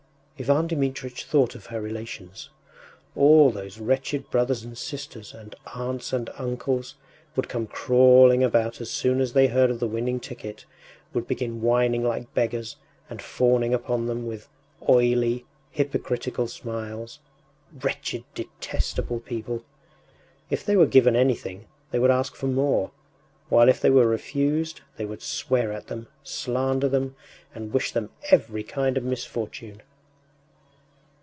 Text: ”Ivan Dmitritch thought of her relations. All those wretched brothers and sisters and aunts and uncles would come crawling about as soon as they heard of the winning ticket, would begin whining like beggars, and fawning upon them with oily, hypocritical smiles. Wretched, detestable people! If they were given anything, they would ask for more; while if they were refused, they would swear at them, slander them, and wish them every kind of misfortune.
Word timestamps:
”Ivan 0.41 0.65
Dmitritch 0.67 1.25
thought 1.25 1.53
of 1.53 1.67
her 1.67 1.79
relations. 1.79 2.49
All 3.15 3.51
those 3.51 3.77
wretched 3.77 4.27
brothers 4.31 4.63
and 4.63 4.75
sisters 4.75 5.35
and 5.35 5.53
aunts 5.75 6.13
and 6.13 6.31
uncles 6.35 6.95
would 7.35 7.47
come 7.47 7.67
crawling 7.67 8.43
about 8.43 8.81
as 8.81 8.89
soon 8.89 9.21
as 9.21 9.33
they 9.33 9.49
heard 9.49 9.69
of 9.69 9.79
the 9.79 9.85
winning 9.87 10.19
ticket, 10.19 10.65
would 11.13 11.27
begin 11.27 11.61
whining 11.61 12.03
like 12.03 12.33
beggars, 12.33 12.77
and 13.07 13.21
fawning 13.21 13.71
upon 13.71 14.07
them 14.07 14.25
with 14.25 14.49
oily, 14.89 15.45
hypocritical 15.69 16.47
smiles. 16.47 17.19
Wretched, 17.83 18.23
detestable 18.33 19.19
people! 19.19 19.63
If 20.49 20.65
they 20.65 20.75
were 20.75 20.87
given 20.87 21.15
anything, 21.15 21.67
they 21.91 21.99
would 21.99 22.09
ask 22.09 22.33
for 22.33 22.47
more; 22.47 22.89
while 23.49 23.69
if 23.69 23.79
they 23.79 23.91
were 23.91 24.07
refused, 24.07 24.81
they 24.97 25.05
would 25.05 25.21
swear 25.21 25.71
at 25.71 25.85
them, 25.85 26.07
slander 26.23 26.89
them, 26.89 27.15
and 27.53 27.71
wish 27.71 27.91
them 27.91 28.09
every 28.31 28.63
kind 28.63 28.97
of 28.97 29.03
misfortune. 29.03 29.83